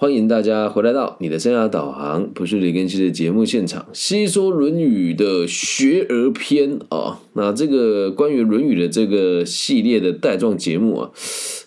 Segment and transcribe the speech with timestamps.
[0.00, 7.20] 欢迎大家回来到你的生涯导航，不是李根熙的节目现场，吸收《论语》的学而篇啊。
[7.34, 11.10] 那这个关于《论语》的这个系列的带状节目啊，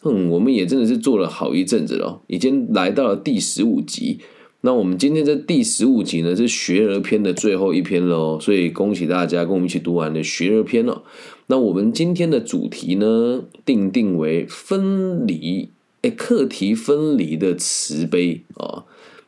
[0.02, 4.18] 嗯，我们也真的是做了好一阵子了，已经来到了第十五集。
[4.62, 11.04] 那我们今天这第十五集呢，是学而篇的最后一篇喽，所以恭喜大家跟我们一起读完了学而篇了。
[11.46, 15.70] 那我们今天的主题呢，定定为分离。
[16.04, 18.84] 哎，课题分离的慈悲啊，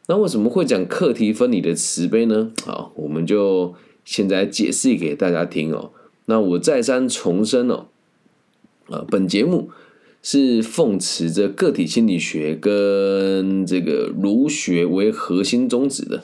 [0.07, 2.51] 那为什么会讲课题分离的慈悲呢？
[2.65, 3.73] 好，我们就
[4.03, 5.91] 现在解释给大家听哦。
[6.25, 7.85] 那我再三重申哦，
[8.89, 9.69] 啊，本节目
[10.21, 16.21] 是奉持着个体心理学跟这个儒学为核心宗旨的。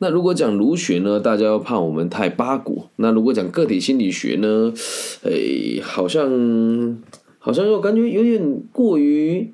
[0.00, 4.74] 那如果讲儒学呢，大家又怕我们太八股；那如果讲个体心理学呢，
[5.22, 6.98] 哎，好像
[7.38, 9.50] 好像又感觉有点过于。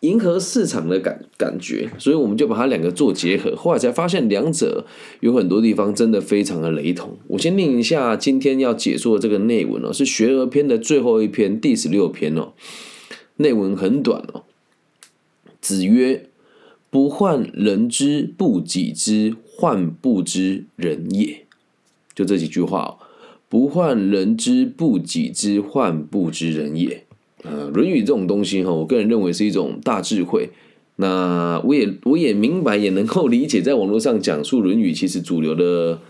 [0.00, 4.84] 迎合市场的感感觉，所以我们就把它两个做结合，后来才发现两者
[5.20, 7.16] 有很多地方真的非常的雷同。
[7.28, 12.52] 我先念一下今天要解说的这个内文哦，是《学而篇》的最后一篇第十六篇哦，
[13.36, 14.44] 内文很短哦。
[15.60, 16.28] 子曰
[16.90, 21.46] ：“不患人之不己知，患不知人也。”
[22.14, 22.92] 就这几句话哦
[23.48, 27.04] ，“不患人之不己知，患不知人也。”
[27.78, 30.48] 《论语》这种东西哈，我个人认为是一种大智慧。
[30.96, 36.00] 那我也我也明白，也能够理解，在网络上讲述《论语》，其实主流的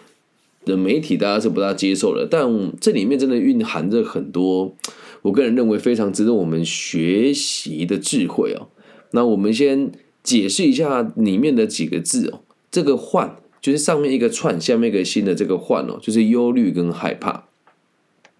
[0.64, 2.24] 的媒体大家是不大接受的。
[2.30, 2.48] 但
[2.80, 4.76] 这里面真的蕴含着很多，
[5.22, 8.68] 我个人认为非常值得我们学习的智慧哦。
[9.10, 9.90] 那我们先
[10.22, 12.42] 解释一下里面的几个字哦。
[12.70, 17.48] 这个“患”就是上面一个串，下面一个心的这个“患”哦，就是忧虑跟害怕。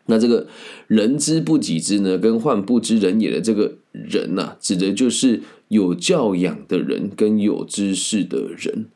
[0.07, 0.47] 那这个
[0.87, 8.87] 人之不己知呢，跟患不知人也的这个人呐，指的就是有教养的人跟有知识的人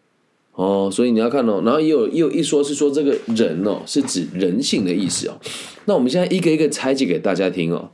[0.52, 0.88] 哦。
[0.92, 5.38] 所以你要看哦，然后也有也有一说是说这个人哦，是指人性的意思哦。
[5.86, 7.90] 那我们现在一个一个拆解给大家听哦。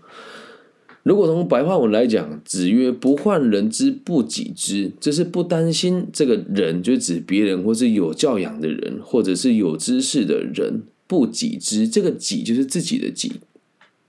[1.02, 10.82] 如果从白话文来讲，子曰：“不患人之不己知”，这是不担心这个人，就指别人，或是有教养的人，或者是有知识的人。
[11.06, 13.32] 不己知，这个己就是自己的己，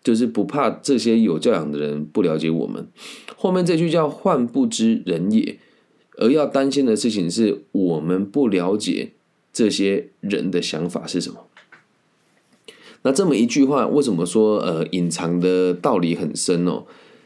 [0.03, 2.87] 就是不怕这些有教养的人不了解我们。
[3.35, 5.59] 后面这句叫“患不知人也”，
[6.17, 9.11] 而要担心的事情是我们不了解
[9.53, 11.45] 这些人的想法是什么。
[13.03, 16.85] 那这么一句话，为什么说呃隐藏的道理很深哦？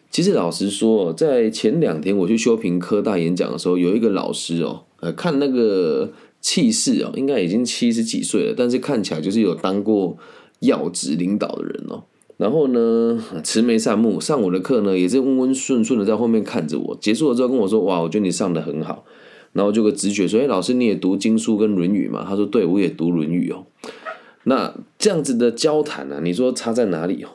[0.10, 6.12] 其实老实说，在前两天我去修平科大演讲的时候，有一个老师哦，呃看那个。
[6.42, 10.18] 气势哦，应该已经七十几岁了，但是看起来就是有当过
[10.60, 12.04] 要职领导的人哦。
[12.38, 16.98] 然后呢，慈眉善目，上我的课呢也是温温顺顺的在后面看着我。
[17.00, 19.06] 结束了之后跟我说：“哇，我觉得你上的很好。”
[19.54, 23.68] 然后就个直觉说：“哎，老师你也读经书跟《论语》嘛？”他说：“对，我也读《论语》哦。”
[24.46, 27.30] 那这样子的交谈呢，你说差在哪里哦？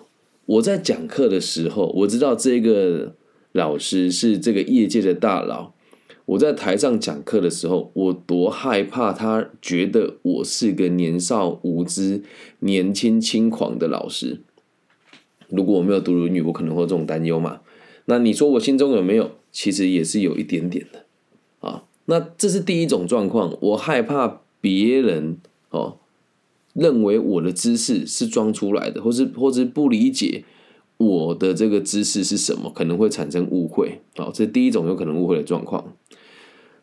[0.46, 3.14] 我在讲课的时候，我知道这个
[3.52, 5.75] 老师是这个业界的大佬。
[6.26, 12.22] 我在台上讲课的时候，我多害怕他觉得我是个年少无知、
[12.60, 14.42] 年轻轻狂的老师。
[15.48, 17.60] 如果我没有读《论语》，我可能会这种担忧嘛？
[18.06, 19.30] 那你说我心中有没有？
[19.52, 21.06] 其实也是有一点点的
[21.60, 21.84] 啊。
[22.06, 25.38] 那这是第一种状况，我害怕别人
[25.70, 25.98] 哦
[26.72, 30.44] 认为我的知识是装出来的，或是或是不理解
[30.98, 34.00] 我的这个知识是什么，可能会产生误会。
[34.16, 35.92] 好，这第一种有可能误会的状况。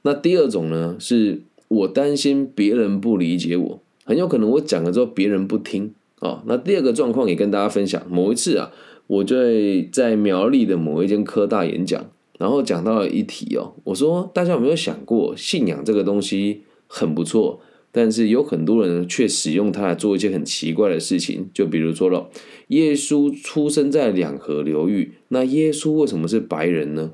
[0.03, 6.43] 那第二种呢，是我担心别人不理解我，很有可能我讲了之后别人不听啊。
[6.45, 8.71] 那第二个状况也跟大家分享，某一次啊，
[9.07, 12.05] 我在在苗栗的某一间科大演讲，
[12.37, 17.61] 然后讲到了一题哦，我说大家有没有想过，信仰这个东西很不错，
[17.93, 22.29] 但是有很多人却使用它来做一些很奇怪的事情，就比如说了，
[22.69, 27.11] 耶稣出生在两河流域，那耶稣为什么是白人呢？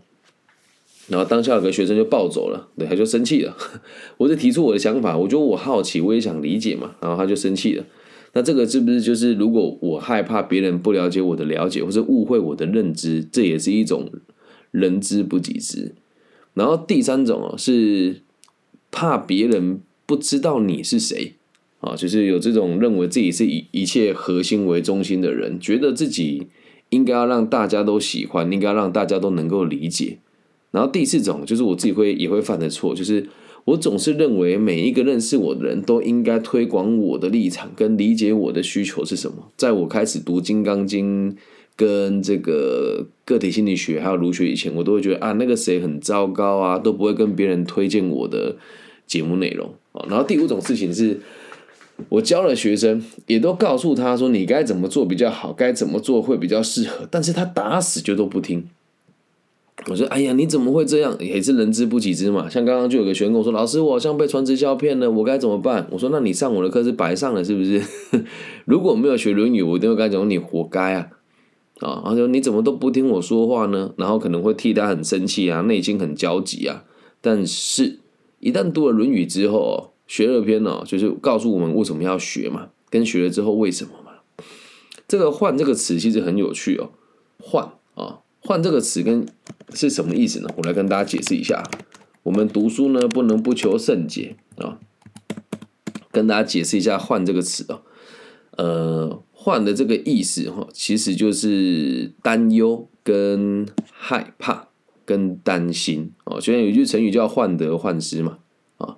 [1.10, 3.58] 然后当下有个学生就暴走了，对，他就生气了。
[4.18, 6.96] 我就提出我的想法，我觉得我好奇，我也想理解嘛。
[7.02, 7.84] 然后他就生气了。
[8.34, 14.12] 那这个是不是就是如果我害怕别人不了解我的了解，或者误会我的认知，这也是一种
[14.70, 15.96] 人之不己知。
[16.54, 18.22] 然后第三种哦，是
[18.92, 21.36] 怕别人不知道你是谁
[21.82, 26.48] 啊，就是有这种认为自己是以一切核心为中心的人，觉得自己
[26.90, 30.18] 应该要让大家都喜欢，应该让大家都能够理解。
[30.72, 33.30] 然后第四种就是我自己会也会犯的错，就是
[33.66, 39.52] 我总是认为每一个认识我的人都应该推广我的立场跟理解我的需求是什么。
[39.56, 41.32] 在我开始读《金刚经》
[41.76, 48.58] 跟这个个体心理学还有儒学以前，我都会觉得啊，那个谁很糟糕啊，都不会跟别人推荐我的
[49.10, 50.06] 节目内容啊。
[50.08, 51.20] 然后第五种事情是，
[52.08, 58.70] 我教了学生，也都告诉他说你该怎么做比较好，该怎么做会比较适合，但是他打死就都不听。
[59.88, 61.16] 我说：“哎呀，你怎么会这样？
[61.22, 62.50] 也是人之不己知嘛。
[62.50, 67.82] 像刚刚就有个学生跟我说：‘老师，我好像被传直销骗了，我该怎么办？’我说：‘那你上我的课是白上了，是不是？
[68.66, 71.08] 如果没有学《论语》，我一定会跟他讲：‘你活该啊！’
[71.80, 76.84] 啊，他说：‘你怎么都不听我说话呢？’然后可能会替他很生气啊，内心很焦急啊。
[77.22, 78.00] 但是，
[78.40, 84.12] 一旦读了《论语》之后，学而篇呢，就是告诉我们为什么要学嘛，跟学了之后为什么嘛。
[85.08, 86.92] 这个‘换’这个词其实很有趣哦
[87.40, 89.28] ，‘换’啊。”换这个词跟
[89.74, 90.48] 是什么意思呢？
[90.56, 91.62] 我来跟大家解释一下。
[92.24, 94.80] 我们读书呢，不能不求甚解啊。
[96.12, 97.82] 跟大家解释一下“换”这个词啊。
[98.52, 104.69] 呃，“换”的这个意思哈，其实就是担忧、跟害怕、
[105.10, 106.40] 跟担心哦。
[106.40, 108.38] 虽然有一句成语叫“患得患失”嘛，
[108.78, 108.96] 啊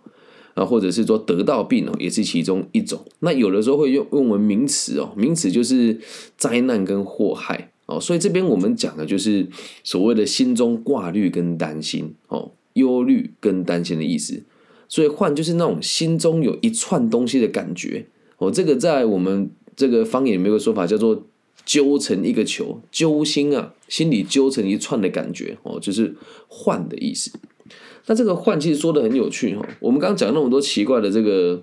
[0.55, 2.99] 啊，或者是说得到病哦，也是其中一种。
[3.19, 6.01] 那有的时候会用用为名词哦，名词就是
[6.35, 7.71] 灾难跟祸害。
[7.85, 9.47] 哦，所以这边我们讲的就是
[9.85, 14.43] 所谓的心中挂虑跟担心，哦，忧虑跟担心的意思。
[14.89, 18.07] 所以患就是那种心中有一串东西的感觉。
[18.37, 21.25] 哦，这个在我们这个方言里面有个说法叫做
[21.65, 25.57] 揪成一个球，揪心啊，心里揪成一串的感觉。
[25.63, 26.15] 哦，就是
[26.47, 27.31] 换的意思。
[28.07, 29.65] 那这个换其实说的很有趣哈。
[29.79, 31.61] 我们刚刚讲那么多奇怪的这个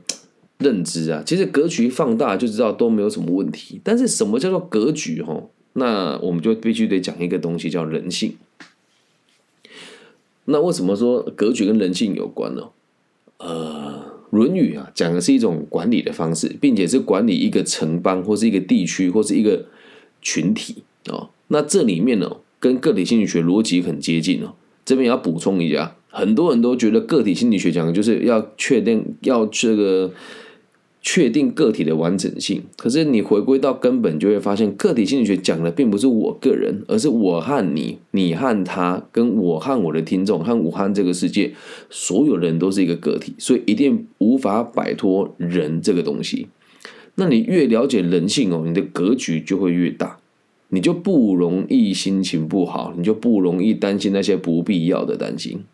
[0.59, 3.81] 认知啊，其实格局放大就知道都没有什么问题。
[3.83, 5.21] 但是什么叫做格局？
[5.23, 5.43] 哈？
[5.75, 8.37] 那我们就必须得讲一个东西，叫人性。
[10.47, 12.71] 那为什么说格局跟人性有关呢？
[13.37, 14.03] 呃，
[14.37, 19.67] 《论语》啊，讲的是一种管理的方式，并且是管理一个城邦或是一个地区或是一个
[20.21, 21.31] 群体啊。
[21.49, 24.55] 那这里面呢，跟个体心理学逻辑很接近哦。
[24.85, 30.13] 这边要补充一下，很多人都觉得个体心理学讲的就是要确定要这个。
[31.01, 41.55] 确定个体的完整性，可是你回归到根本，就会发现个体心理学讲的并不是我个人，而是我和你、你和他、跟我和我的听众和武汉这个世界，
[41.89, 46.49] 所有人都是一个个体，所以一定无法摆脱人这个东西。
[47.19, 50.19] 那你越了解人性哦，你的格局就会越大，
[50.71, 55.65] 你就不容易心情不好，你就不容易担心那些不必要的担心。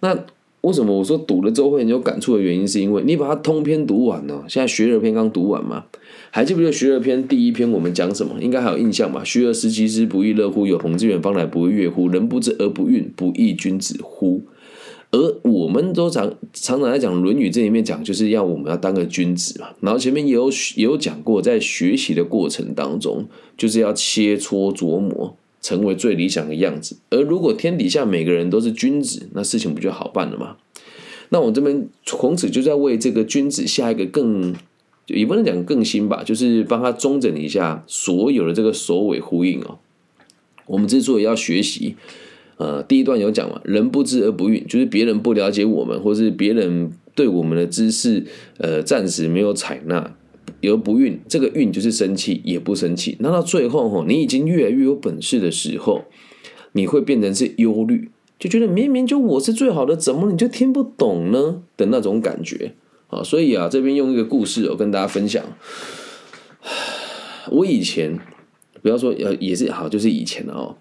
[0.00, 0.24] 那。
[0.62, 4.44] 为什么我说读了之后会很有感触的原因，是因为你把它通篇读完了。
[4.48, 5.84] 现在学而篇刚读完嘛，
[6.32, 8.34] 还记不记得学而篇第一篇我们讲什么？
[8.40, 9.22] 应该还有印象吧？
[9.22, 10.66] 学而时习之，不亦乐乎？
[10.66, 12.08] 有朋自远方来，不亦乐乎？
[12.08, 14.42] 人不知而不愠，不亦君子乎？
[15.10, 19.68] 而我们都常常常在讲《论语》这里面讲，就是要我们要当个君子嘛。
[19.80, 23.26] 然后前面也有也有讲过，在学习的过程当中，
[23.56, 25.36] 就是要切磋琢磨。
[25.60, 30.56] 成为最理想的样子，而如果天底下每个人都是君子，那事情不就好办了吗？
[31.30, 34.54] 那我这边孔子就在为这个君子下一个更，
[35.08, 39.78] 也不能讲更新吧，就是帮他中整一下所有的这个首尾呼应哦。
[40.66, 41.96] 我们之所以要学习，
[42.58, 48.26] 呃，第一段有讲嘛，人不知而不愠，就是别人不了解我们，或是别人对我们的知识，
[48.58, 50.14] 呃，暂时没有采纳。
[50.60, 53.16] 而不愠，这个愠就是生气，也不生气。
[53.20, 56.06] 那到最后吼，你已经越来越有本事的时候，
[56.72, 58.10] 你会变成是忧虑，
[58.40, 61.62] 就觉得明明就我是最好的，怎么你就听不懂呢？
[61.76, 62.74] 的那种感觉
[63.06, 63.22] 啊。
[63.22, 65.44] 所以啊，这边用一个故事哦，跟大家分享。
[67.52, 68.18] 我以前
[68.82, 70.74] 不要说呃，也是好，就是以前哦。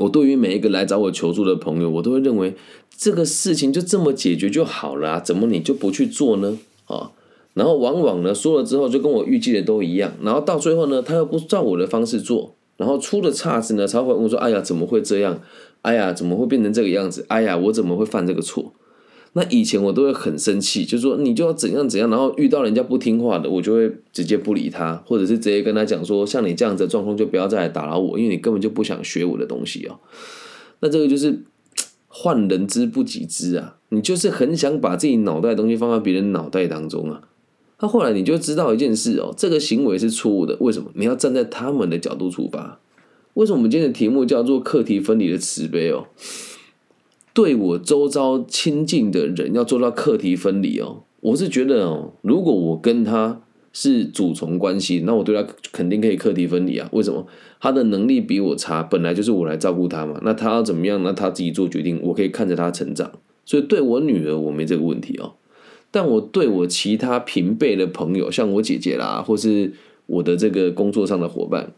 [0.00, 2.54] 我对于每一个来找我求助的朋友，我都会认为
[2.96, 6.58] 这个事情就这么解决就好了，怎么你就不去做呢？
[6.86, 7.12] 啊？
[7.54, 15.40] 然后往往呢说了之后就跟我预计的都一样，然后到最后呢他又不照我的方式做，然后出了岔子呢才会问我说：“哎呀，怎么会这样？
[15.82, 17.24] 哎呀，怎么会变成这个样子？
[17.28, 18.72] 哎呀，我怎么会犯这个错？”
[19.36, 29.98] 那以前我都会很生气，就说你就要怎样怎样，然后遇到人家不听话的，我就会直接不理他，或者是直接跟他讲说：“像你这样子的状况就不要再来打扰我，因为你根本就不想学我的东西哦。”
[30.80, 31.42] 那这个就是
[32.06, 37.22] 患人之不己知啊，你就是很想把自己脑袋的东西放在别人脑袋当中啊。
[37.80, 40.56] 那后来你就知道一件事哦，这个行为是错误的。
[40.60, 40.90] 为什么？
[40.94, 42.78] 你要站在他们的角度出发。
[43.34, 46.06] 为什么我们今天的题目叫做课题分离的慈悲哦？
[47.34, 51.02] 对我周遭亲近的人要做到课题分离哦。
[51.20, 56.88] 我是觉得哦，如果我跟他是主从关系，那我对他肯定可以课题分离啊。
[56.92, 57.26] 为什么？
[57.60, 60.20] 他的能力比我差，本来就是我来照顾他嘛。
[60.22, 61.02] 那他要怎么样？
[61.02, 63.10] 那他自己做决定，我可以看着他成长。
[63.44, 65.32] 所以对我女儿，我没这个问题哦。
[65.90, 69.72] 但我对我其他平辈的朋友，像我姐姐啦，或是
[70.06, 71.72] 我的这个工作上的伙伴，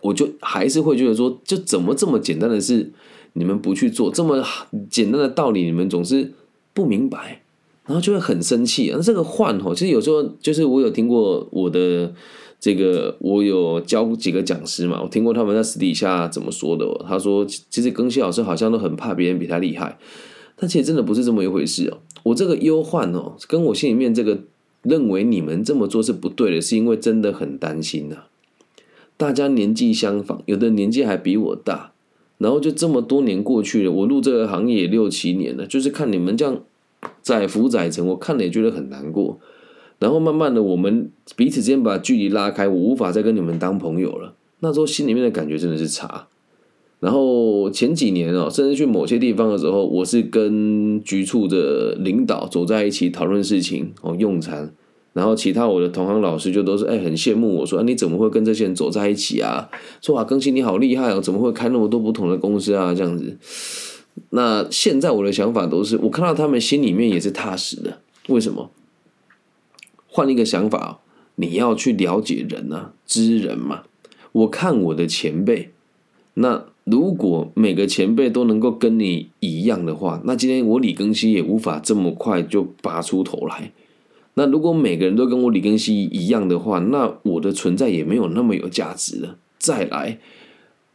[0.00, 2.90] 我就还是会觉得说，就怎么这么简单的事
[3.34, 4.42] 你们不去做，这么
[4.88, 6.32] 简单的道理你们总是
[6.72, 7.42] 不明白，
[7.84, 8.90] 然后就会很生气。
[8.92, 12.12] 那这个换吼，其实有时候就是我有听过我的
[12.58, 16.86] 这个，我有教几个讲师嘛，我听过他们在私底下怎么说的。
[17.06, 19.98] 他说，其实更新老师好像都很怕别人比他厉害，
[20.56, 21.98] 但其实真的不是这么一回事哦。
[22.22, 24.40] 我这个忧患哦，跟我心里面这个
[24.82, 28.24] 认为你们这么做是不对的，是因为真的很担心呐。
[29.16, 31.92] 大家年纪相仿，有的年纪还比我大，
[32.38, 36.60] 然后就这么多年过去了，我入这个行业也六七年了，就是看你们这样
[37.22, 39.38] 载浮载沉，我看了也觉得很难过。
[40.00, 44.34] 然后慢慢的，我们彼此之间把距离拉开，我无法再跟你们当朋友了。
[44.60, 46.26] 那时候心里面的感觉真的是差。
[47.00, 54.74] 然后前几年哦，甚至去某些地方的时候，我是跟局处的领导走在一起讨论事情哦，用餐。
[55.14, 59.70] 然后其他我的同行老师就都是哎很羡慕我说你怎么会跟这些人走在一起啊？
[60.02, 62.92] 说啊更新你好厉害哦，怎么会开那么多不同的公司啊？
[62.92, 63.38] 这样子。
[64.30, 67.98] 那现在我的想法都是，我看到他们心里面也是踏实的。
[68.28, 68.70] 为什么？
[70.06, 71.00] 换一个想法，
[71.36, 73.82] 你要去了解人啊，知人嘛。
[74.30, 75.70] 我看我的前辈，
[76.34, 83.72] 那如果每个前辈都能够跟你一样的话，那今天我李更新也无法这么快就拔出头来。
[84.34, 89.36] 那如果每个人都跟我李根熙一样的话，那我的存在也没有那么有价值了。
[89.58, 90.18] 再来，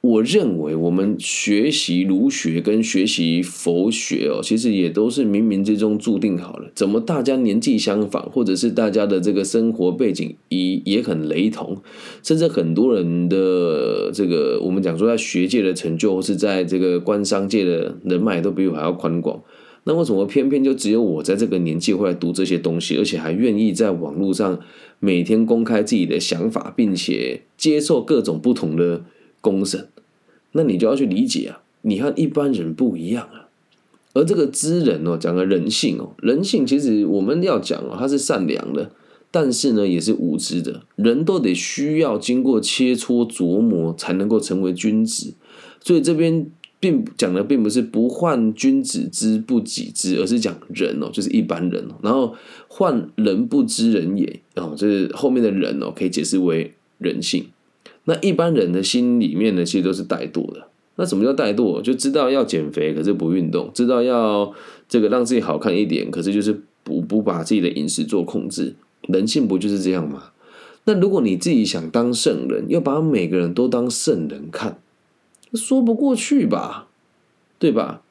[0.01, 6.69] 我认为我们学习儒学跟学习佛学哦，其实也都是冥冥之中注定好了。
[6.75, 11.81] 怎么大家年纪相仿，或者是大家的这个生活背景也也很雷同，
[12.21, 19.41] 甚至很多人的这个我们讲说在学界的成就，或是在这个官商界的人脉都比我还要宽广。
[19.85, 24.59] 那为什么偏偏就只有我在这个年纪会来读这些东西，而且还愿意在网络上
[24.99, 29.05] 每天公开自己的想法，并且接受各种不同的
[29.41, 29.87] 公审？
[30.51, 33.47] 那你就要去理解啊，你和一般人不一样啊。
[34.13, 38.91] 而这个知人哦，讲的人性哦，人性其实我们要讲哦，他是善良的，
[39.31, 40.81] 但是呢也是无知的。
[40.97, 45.33] 人都得需要经过切磋琢磨，才能够成为君子。
[45.81, 46.51] 所以这边。
[46.79, 51.85] 并讲的并不是不患君子之不己知，而是讲人哦，就是一般人。
[52.01, 52.35] 然后
[52.67, 57.47] 患人不知人也，哦，就是后面的人哦，可以解释为人性。
[58.05, 60.67] 那一般人的心里面呢，其实都是怠惰的。
[60.95, 61.81] 那什么叫怠惰？
[61.81, 64.53] 就知道要减肥，可是不运动；知道要
[64.87, 68.75] 这个让自己好看一点，可是就是不不把自己的饮食做控制。
[69.07, 70.31] 人性不就是这样吗？
[70.85, 74.79] 那如果你自己想当圣人，要把每个人都当圣人看。
[75.53, 76.87] 说不过去吧，
[77.57, 78.01] 对吧？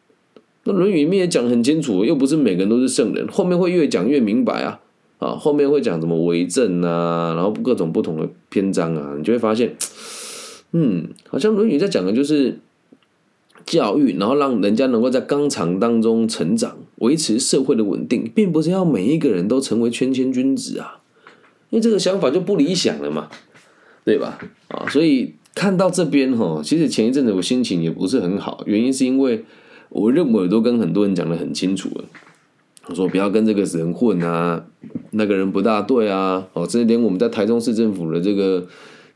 [0.64, 3.26] 那《论语》里面也讲很清楚，又不是每个人都是圣人。
[3.28, 4.80] 后面会越讲越明白啊，
[5.18, 9.74] 啊，后面会讲什么为政啊，然后各种不同的篇章啊，你就会发现，
[10.72, 12.58] 嗯，好像《论语》在讲的就是
[13.64, 21.00] 教育，然后让人家能够在纲常当中成长，维持社会的稳定，并不是要每一个人都成为谦谦君子啊，
[21.70, 23.30] 因为这个想法就不理想了嘛，
[24.04, 24.38] 对吧？
[24.68, 25.34] 啊，所以。
[25.58, 29.44] 看到这边哈，其实前一阵子我心情也不是很好，原因是因为
[29.88, 32.04] 我认为都跟很多人讲的很清楚了，
[32.86, 34.64] 我说不要跟这个人混啊，
[35.10, 38.68] 那个人不大对啊，哦，这连我们在台中市政府的这个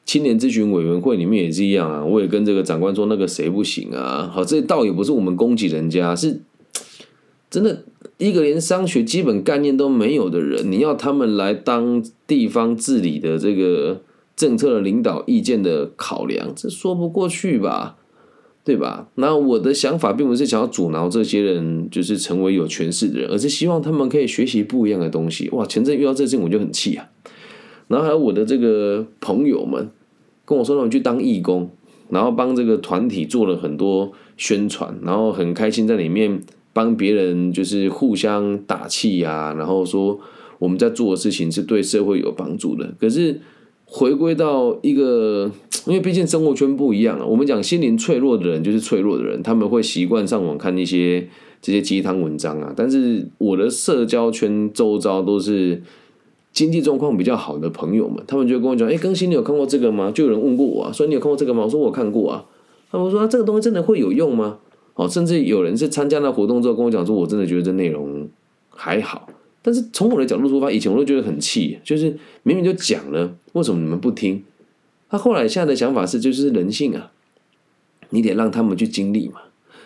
[0.04, 6.40] 青年咨询委员会里面也是一样啊，我也跟这个长官说那个谁不行啊，好，这倒也不是我们攻击人家，是
[7.48, 7.84] 真的
[8.18, 14.00] 一个连商学基本概念都没有的人，你要他们来当地方治理的这个。
[14.42, 17.96] 政策的领导意见的考量，这说不过去吧，
[18.64, 19.06] 对吧？
[19.14, 25.48] 那我的想法并不是想要阻挠这些人，就是成为有权势的人，而是希望他们可以学习不一样的东西。
[25.50, 27.08] 哇，前阵遇到这事情我就很气啊。
[27.86, 29.88] 然后还有我的这个朋友们
[30.44, 31.70] 跟我说，让我去当义工，
[32.08, 36.40] 然后帮这个团体做了很多宣传，然后很开心在里面
[36.72, 40.18] 帮别人，就是互相打气呀，然后说
[40.58, 42.92] 我们在做的事情是对社会有帮助的。
[42.98, 43.40] 可是。
[43.94, 45.50] 回归到一个，
[45.84, 47.26] 因为毕竟生活圈不一样了。
[47.26, 51.28] 我们讲心灵脆弱的人就是脆弱的人，他们会习惯上网看一些
[51.60, 52.72] 这些鸡汤文章啊。
[52.74, 55.82] 但是我的社交圈周遭都是
[56.54, 61.64] 经济状况比较好的朋友们，他们就跟我讲：“哎，更新你有看过这个吗？”就有人问过我啊，说你有看过这个吗？
[61.64, 62.46] 我说我看过啊。
[62.90, 64.58] 他们说这个东西真的会有用吗？
[64.94, 68.26] 哦，甚至有人是参加了活动之后跟我讲说，我真的觉得这内容
[68.70, 69.28] 还好。
[69.62, 74.42] 但是从我的角度出发，以前我都觉得很气，就是明明就讲了，为什么你们不听？
[75.08, 77.12] 他后来现在的想法是，就是人性啊，
[78.10, 79.42] 你得让他们去经历嘛。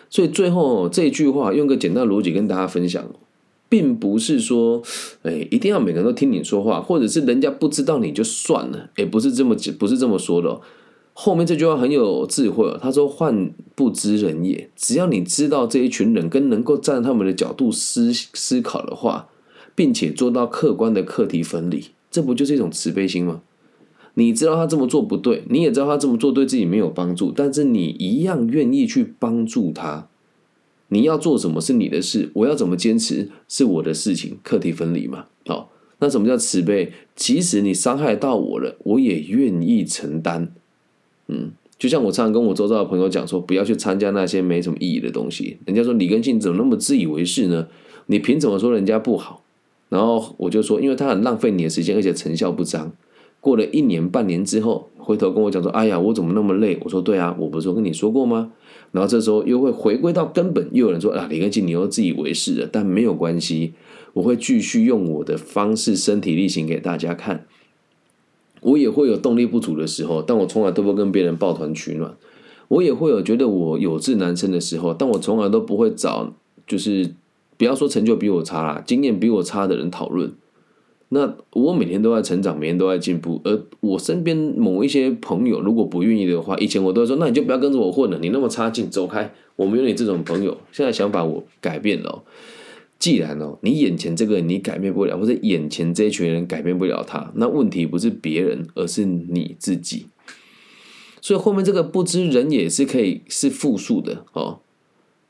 [0.09, 3.05] 所以最后这句话用个简单逻辑跟大家分享，
[3.69, 4.81] 并不是说，
[5.23, 10.59] 哎，一定要每个人都听你说话，或者是人家不知道你就算了，也不是这么不是这么说的。
[11.19, 19.27] 后面这句话很有智慧哦，他说：“患不知人也。”只要你知道这一群人跟能够站在他们的角度思思考的话，
[19.77, 23.43] 并且做到客观的课题分离，这不就是一种慈悲心吗？
[24.15, 30.07] 你知道他这么做不对，你也知道他这么做对自己没有帮助，但是你一样愿意去帮助他。
[30.87, 35.25] 你要做什么是你的事，我要怎么坚持是我的事情，课题分离嘛。
[35.45, 36.91] 好，那什么叫慈悲？
[37.15, 40.51] 即使你伤害到我了，我也愿意承担。
[41.27, 45.57] 嗯，就像我常常跟我周遭的朋友讲说，不要去参加那些没什么意义的东西。
[45.67, 47.67] 人家说李根庆怎么那么自以为是呢？
[48.07, 49.43] 你凭什么说人家不好？
[49.89, 52.91] 然后我就说，因为他很浪费你的时间，而且成效不彰。
[53.39, 56.77] 过了一年半年之后，回头跟我讲说，哎呀，我怎么那么累？
[56.83, 58.51] 我说对啊，我不是跟你说过吗？
[58.91, 62.67] 然后这时候又会回归到根本，又有人说啊，李根庆你又自以为是了。
[62.69, 63.73] 但没有关系，
[64.13, 67.45] 我会继续用我的方式身体力行给大家看。
[68.61, 72.13] 我也会有动力不足的时候，但我从来都不跟别人抱团取暖。
[72.69, 76.33] 我也会有觉得我有志难伸的时候，但我从来都不会找
[76.65, 77.13] 就是
[77.57, 80.33] 不要说成就比我差啦，经验比我差的人讨论。
[81.09, 90.57] 那我每天都在成长，每天都在进步，而我身边某一些朋友如果不愿意的话，以前我都会说，那你就不要跟着我混了，你那么差劲，走开，我没有你这种朋友。
[90.71, 92.23] 现在想法我改变了。
[92.99, 100.07] 既然哦，你眼前这个你改变不了，或者眼前这一群人改变不了他，那问题不是别人，而是你自己。
[101.21, 104.59] 所以后面这个不知人也是可以是复数的哦。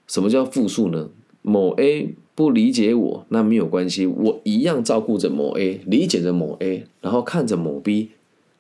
[0.08, 1.10] 什么叫复数呢？
[1.48, 8.10] 某 A 不理解我，那没有关系，我一样照顾着某 A，理解着某 A，然后看着某 B，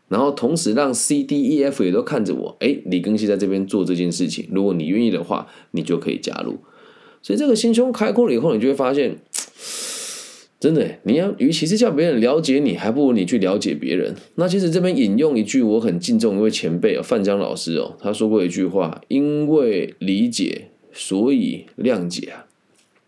[0.07, 2.55] 然后同时让 C、D、E、F 也都看着我。
[2.61, 6.59] 哎，李庚希在这边做这件事情，如果你愿意的话，你就可以加入。
[7.21, 9.17] 所以这个心胸开阔了以后，你就会发现，
[10.59, 14.15] 真的，你要与其是叫别人了解你，还不如你去了解别人。
[14.35, 22.46] 那其实这边引用一句我很敬重一位前辈哦，范江老师哦，他说过一句话：因为理解，所以谅解啊。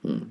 [0.03, 0.21] 嗯，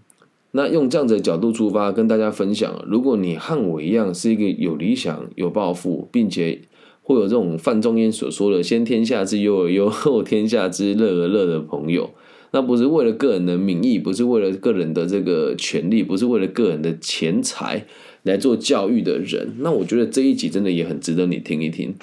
[0.53, 6.63] 那用这样子的角度出发，跟大家分享，如果你和我一样是一个有理想、有抱负，并且
[7.03, 12.11] 会有这种范仲淹所说的“先天下之忧而忧，后天下之乐而乐”的朋友。
[12.51, 17.85] 那不是为了个人的名义，不是为了个人的这个权利，不是为了个人的钱财
[18.23, 21.95] 来做教育的人，那我觉得这一集真的也很值得你听一听。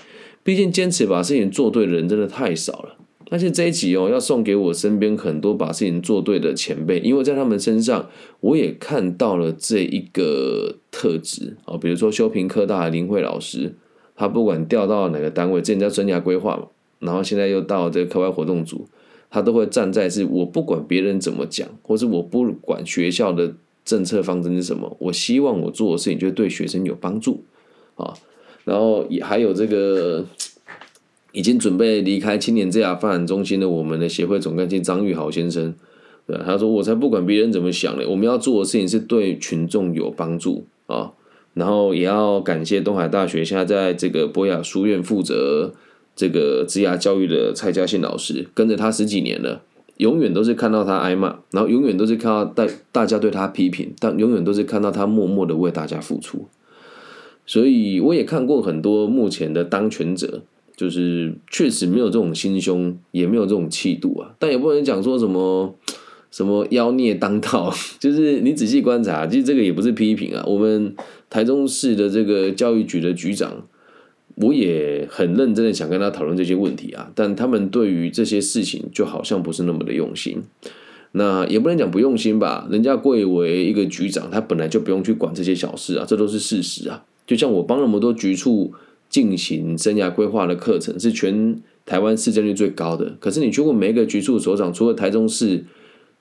[0.43, 2.97] 毕竟坚持把事情做对的人真的太少了。
[3.31, 8.09] 而且这一集哦，要送给我身边很多把事情做对的前辈，因为在他们身上
[8.39, 11.77] 我也看到了这一个特质啊。
[11.77, 13.73] 比如说修平科大的林慧老师，
[14.15, 16.67] 他不管调到哪个单位，之前叫生涯规划嘛，
[16.99, 18.87] 然后现在又到这个课外活动组。
[19.27, 27.43] 他都会站在是我不管别人怎么讲，或是我不管学校的政策方针是什么，我希望我做的事情就对学生有帮助
[27.95, 28.13] 啊。
[28.63, 30.23] 然后也还有这个
[31.35, 35.75] 已经准备离开青年职涯发展中心的我们的协会总干事张玉豪先生，
[36.25, 41.11] 对他说：“我才不管别人怎么想呢，我们要做的事情是对群众有帮助啊。”
[41.53, 45.73] 然后也要感谢东海大学现在在这个博雅书院负责。
[46.17, 49.63] 这个职涯教育的蔡嘉信老师跟着他十几年了，
[49.97, 56.47] 永远都是看到他挨骂，然后永远都是看到大大家对他批评，但永远都是看到他默默的为大家付出。
[57.45, 60.43] 所以我也看过很多目前的当权者，
[60.75, 64.35] 就是确实没有这种心胸，也没有这种气度啊。
[64.39, 65.75] 但也不能讲说什么
[66.31, 70.43] 什么妖孽当道， 就是你仔细观察，其实这个也不是批评啊。
[70.45, 70.95] 我们
[71.29, 73.65] 台中市的这个教育局的局长。
[74.37, 80.43] 我也很认真的想跟他讨论这些问题啊，但他们对于这些事情就好像不是那么的用心。
[81.13, 87.05] 那也不能讲不用心吧，人家贵为一个局长，他本来就不用去管这些小事啊，这都是事实啊。
[87.25, 88.73] 就像我帮那么多局处
[89.09, 93.15] 进行生涯规划的课程，是全台湾市政率最高的。
[93.19, 95.63] 可是你去问每一个局处所长，除了台中市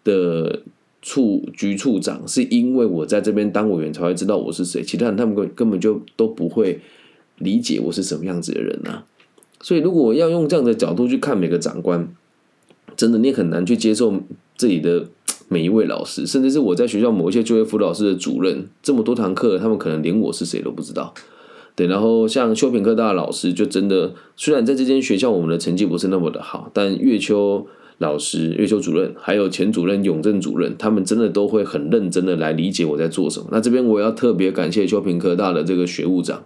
[0.02, 0.62] 的
[1.02, 6.80] 处局处长，是因为我在这边当委员才会知道我是谁，其他人他们根根本就都不会。
[7.38, 9.04] 理解我是什么样子的人啊？
[9.60, 12.08] 所以如果要用这样的角度去看每个长官，
[12.96, 14.20] 真的你很难去接受
[14.56, 15.08] 这里的
[15.48, 21.12] 每一位老师，甚至是我在学校某一些就业辅导师的主任，这么多堂课，他们可能连我是谁都不知道。
[21.76, 27.66] 对，然后像修平科大的老师，就真的虽然在这间学校我们的成绩不是那么的好，但月秋
[27.98, 33.46] 老师、月秋主任还有前主任永正主任，他们真的都会很认真的来理解我在做什么。
[33.50, 36.44] 那这边我要特别感谢修平科大的这个学务长。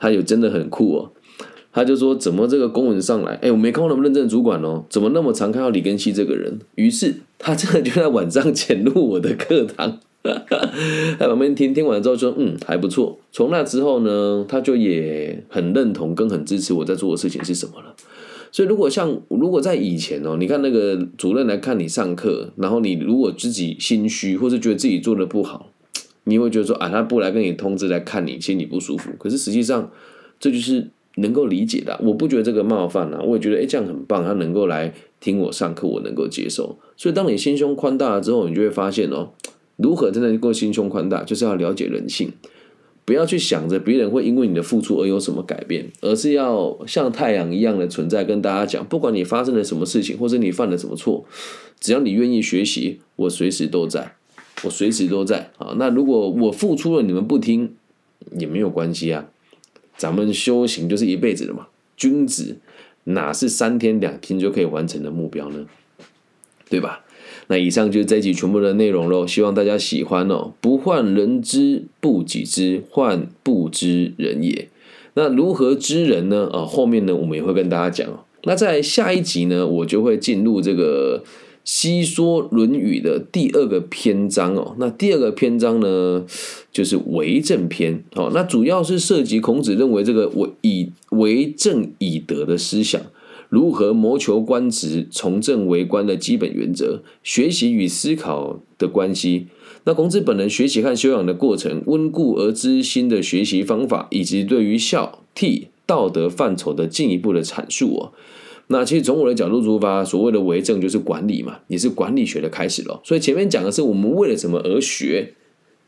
[0.00, 1.10] 他有真的很酷哦，
[1.72, 6.60] 他就说怎么这个公文上来，哎，我没看过那么认真的主管哦，怎么那么常看到李根熙这个人？
[6.76, 9.98] 于是他真的就在晚上潜入我的课堂，
[11.18, 13.18] 在旁边听听完之后说，嗯，还不错。
[13.32, 17.94] 从那之后呢，他就也很认同跟很支持我在做的事情是什么了。
[18.50, 25.70] 所以如果像如果在以前哦，你看那个主任来看你上课，然后你如果自己心虚，或是觉得自己做的不好，
[26.24, 29.10] 你会觉得说啊，他不来跟你通知来看你，心里不舒服。
[29.18, 29.90] 可是实际上
[30.40, 36.78] 这就是能够理解的，我不觉得这个冒犯啊，我也觉得哎这样很棒，他能够来听我上课，我能够接受。
[36.96, 39.30] 所以当你心胸宽大了之后，你就会发现哦，
[39.78, 42.30] 如何真的能够心胸宽大，就是要了解人性。
[43.06, 51.24] 不要去想着别人会因为你的付出而有什么改变，而是要像太阳一样的存在，跟大家讲，不管你发生了什么事情，或者你犯了什么错，
[51.80, 54.16] 只要你愿意学习，我随时都在，
[54.62, 55.74] 我随时都在啊。
[55.78, 57.74] 那如果我付出了，你们不听
[58.38, 59.30] 也没有关系啊。
[59.96, 62.58] 咱们修行就是一辈子的嘛，君子
[63.04, 65.64] 哪是三天两天就可以完成的目标呢？
[66.68, 67.06] 对吧？
[67.48, 70.52] 那以上就是这一集全部的内容喽，希望大家喜欢哦。
[70.60, 74.68] 不患人之不己知，患不知人也。
[75.14, 76.48] 那如何知人呢？
[76.52, 78.20] 啊，后面呢我们也会跟大家讲哦。
[78.44, 81.24] 那在下一集呢，我就会进入这个
[81.64, 84.76] 西说《论语》的第二个篇章哦。
[84.78, 86.24] 那第二个篇章呢，
[86.70, 88.30] 就是为政篇哦。
[88.34, 93.00] 那主要是涉及孔子认为这个为以为政以德的思想。
[93.48, 99.46] 如何谋求官职、从政为官的基本原则，学习与思考的关系。
[99.84, 108.12] 那孔子本人学习和修养的过程，温故而知新的学习方法，以及对于孝悌道德范畴的进一步的阐述哦。
[108.66, 113.00] 那其实从我的角度出发，所谓的为政就是管理嘛，也是管理学的开始了。
[113.02, 115.32] 所以前面讲的是我们为了什么而学，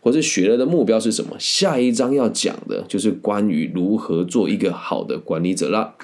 [0.01, 1.37] 或是学了的目标是什么。
[1.39, 5.95] 下一章要讲的就是关于如何做一个好的管理者啦。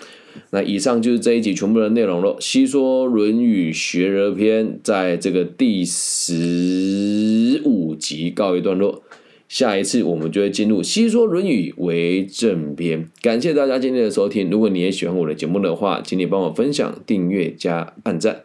[0.50, 2.36] 那以上就是这一集全部的内容了。
[2.40, 9.02] 西说《论语·学而篇》在这个第十五集告一段落，
[9.48, 13.04] 下一次我们就会进入《西说论语·为政篇》。
[13.22, 14.50] 感谢大家今天的收听。
[14.50, 18.42] 如果你也喜欢我的节目的话，请你帮我分享、订阅加按赞。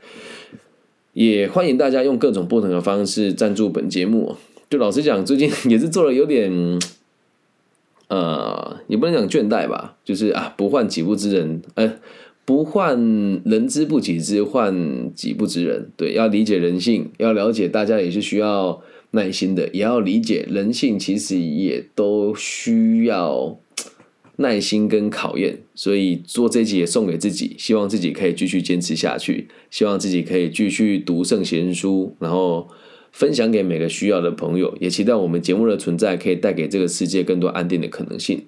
[1.14, 4.36] 也欢迎大家用各种不同的方式赞助本节目。
[4.70, 6.80] 就老实讲，最近也是做了有点。
[8.12, 11.94] 呃，也不能讲倦怠吧，就是啊，不患己不知人，呃，
[12.44, 13.00] 不患
[13.46, 15.90] 人之不己知，患己不知人。
[15.96, 23.58] 对，要理解人性，要了解大家也是需要耐心的，也要理解人性，其实也都需要
[24.36, 25.60] 耐心跟考验。
[25.74, 32.68] 所以做这集也送给自己，希望自己可以继续坚持下去，希望自己可以继续读圣贤书，然后。
[33.12, 38.46] 分享给每个需要的朋友，也期待我们节目的存在可以带给这个世界更多安定的可能性。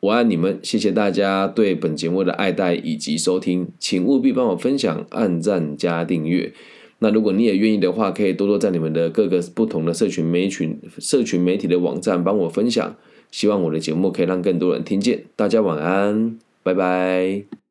[0.00, 6.52] 我爱你们，谢谢大家对本节目的爱戴以及收听，请务必帮我分享、按赞加订阅。
[6.98, 12.96] 那如果你也愿意的话，可以多多在你们的各个不同的社群媒群、社群媒体的网站帮我分享。
[13.30, 15.24] 希望我的节目可以让更多人听见。
[15.34, 17.63] 大家晚安，拜拜。